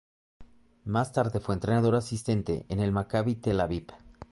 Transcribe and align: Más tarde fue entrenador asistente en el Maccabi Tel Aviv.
Más 0.83 1.11
tarde 1.11 1.39
fue 1.39 1.53
entrenador 1.53 1.93
asistente 1.93 2.65
en 2.69 2.79
el 2.79 2.91
Maccabi 2.91 3.35
Tel 3.35 3.59
Aviv. 3.59 3.85